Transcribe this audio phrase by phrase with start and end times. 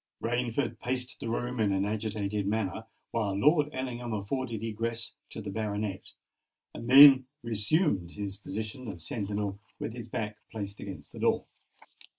[0.19, 5.51] Rainford paced the room in an agitated manner, while Lord Ellingham afforded egress to the
[5.51, 6.13] baronet,
[6.73, 11.45] and then resumed his position of sentinel with his back placed against the door.